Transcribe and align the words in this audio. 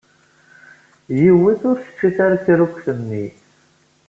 Yiwet 1.19 1.61
ur 1.69 1.77
tečči 1.83 2.09
tarekrukt-nni. 2.15 3.25